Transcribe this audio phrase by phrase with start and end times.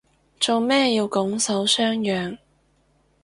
[0.39, 2.35] 做咩要拱手相讓